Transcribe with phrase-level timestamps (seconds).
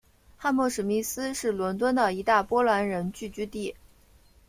[0.35, 3.75] 汉默史密斯是伦敦的一大波兰人聚居地。